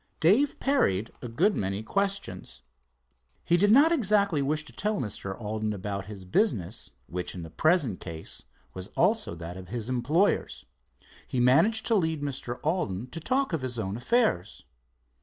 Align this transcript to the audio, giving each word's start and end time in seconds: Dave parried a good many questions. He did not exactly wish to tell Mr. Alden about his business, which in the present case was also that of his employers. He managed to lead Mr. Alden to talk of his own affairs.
Dave 0.19 0.59
parried 0.59 1.11
a 1.21 1.27
good 1.27 1.55
many 1.55 1.83
questions. 1.83 2.63
He 3.45 3.55
did 3.55 3.69
not 3.71 3.91
exactly 3.91 4.41
wish 4.41 4.65
to 4.65 4.73
tell 4.73 4.97
Mr. 4.99 5.39
Alden 5.39 5.73
about 5.73 6.07
his 6.07 6.25
business, 6.25 6.93
which 7.05 7.35
in 7.35 7.43
the 7.43 7.51
present 7.51 7.99
case 7.99 8.43
was 8.73 8.87
also 8.97 9.35
that 9.35 9.57
of 9.57 9.67
his 9.67 9.89
employers. 9.89 10.65
He 11.27 11.39
managed 11.39 11.85
to 11.85 11.93
lead 11.93 12.23
Mr. 12.23 12.59
Alden 12.63 13.11
to 13.11 13.19
talk 13.19 13.53
of 13.53 13.61
his 13.61 13.77
own 13.77 13.95
affairs. 13.95 14.63